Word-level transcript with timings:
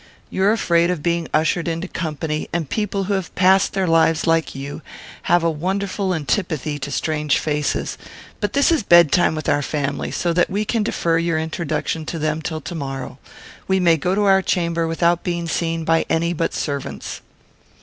You 0.31 0.43
are 0.45 0.51
afraid 0.51 0.89
of 0.89 1.03
being 1.03 1.27
ushered 1.31 1.67
into 1.67 1.87
company; 1.87 2.49
and 2.51 2.67
people 2.67 3.03
who 3.03 3.13
have 3.13 3.35
passed 3.35 3.73
their 3.73 3.85
lives 3.85 4.25
like 4.25 4.55
you 4.55 4.81
have 5.29 5.43
a 5.43 5.51
wonderful 5.51 6.15
antipathy 6.15 6.79
to 6.79 6.89
strange 6.89 7.37
faces; 7.37 7.99
but 8.39 8.53
this 8.53 8.71
is 8.71 8.81
bedtime 8.81 9.35
with 9.35 9.47
our 9.47 9.61
family, 9.61 10.09
so 10.09 10.33
that 10.33 10.49
we 10.49 10.65
can 10.65 10.81
defer 10.81 11.19
your 11.19 11.37
introduction 11.37 12.03
to 12.07 12.17
them 12.17 12.41
till 12.41 12.61
to 12.61 12.73
morrow. 12.73 13.19
We 13.67 13.79
may 13.79 13.95
go 13.95 14.15
to 14.15 14.23
our 14.23 14.41
chamber 14.41 14.87
without 14.87 15.23
being 15.23 15.47
seen 15.47 15.83
by 15.85 16.07
any 16.09 16.33
but 16.33 16.55
servants." 16.55 17.21